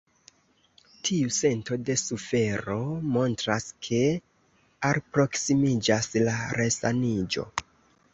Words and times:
Tiu 1.07 1.33
sento 1.39 1.75
de 1.89 1.95
sufero 2.03 2.77
montras, 3.17 3.67
ke 3.89 3.99
alproksimiĝas 4.91 6.09
la 6.29 6.35
resaniĝo. 6.61 7.47